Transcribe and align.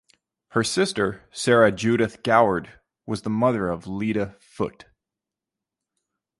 Her 0.53 0.63
sister 0.63 1.21
Sarah 1.31 1.71
Judith 1.71 2.23
Goward 2.23 2.79
was 3.05 3.21
the 3.21 3.29
mother 3.29 3.67
of 3.67 3.85
Lydia 3.85 4.35
Foote. 4.39 4.85